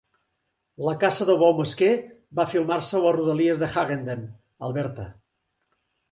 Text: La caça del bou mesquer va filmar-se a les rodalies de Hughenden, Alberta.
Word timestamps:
La 0.85 0.93
caça 1.01 1.25
del 1.29 1.35
bou 1.41 1.51
mesquer 1.57 1.91
va 2.39 2.45
filmar-se 2.53 2.95
a 2.99 3.01
les 3.03 3.13
rodalies 3.17 3.61
de 3.65 3.69
Hughenden, 3.75 4.23
Alberta. 4.69 5.07